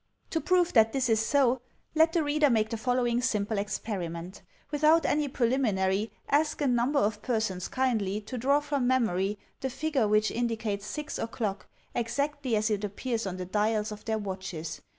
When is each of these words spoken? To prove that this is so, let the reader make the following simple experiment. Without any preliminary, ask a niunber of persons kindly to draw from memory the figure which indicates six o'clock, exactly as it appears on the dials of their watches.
To 0.31 0.41
prove 0.41 0.73
that 0.73 0.93
this 0.93 1.09
is 1.09 1.19
so, 1.23 1.61
let 1.93 2.11
the 2.13 2.23
reader 2.23 2.49
make 2.49 2.71
the 2.71 2.75
following 2.77 3.21
simple 3.21 3.59
experiment. 3.59 4.41
Without 4.71 5.05
any 5.05 5.27
preliminary, 5.27 6.11
ask 6.27 6.59
a 6.59 6.63
niunber 6.65 6.97
of 6.97 7.21
persons 7.21 7.67
kindly 7.67 8.19
to 8.21 8.35
draw 8.39 8.61
from 8.61 8.87
memory 8.87 9.37
the 9.59 9.69
figure 9.69 10.07
which 10.07 10.31
indicates 10.31 10.87
six 10.87 11.19
o'clock, 11.19 11.67
exactly 11.93 12.55
as 12.55 12.71
it 12.71 12.83
appears 12.83 13.27
on 13.27 13.37
the 13.37 13.45
dials 13.45 13.91
of 13.91 14.03
their 14.05 14.17
watches. 14.17 14.81